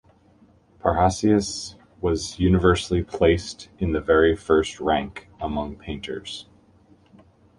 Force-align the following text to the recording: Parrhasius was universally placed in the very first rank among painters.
Parrhasius 0.79 1.75
was 2.01 2.39
universally 2.39 3.03
placed 3.03 3.69
in 3.77 3.91
the 3.91 4.01
very 4.01 4.35
first 4.35 4.79
rank 4.79 5.29
among 5.39 5.75
painters. 5.75 6.47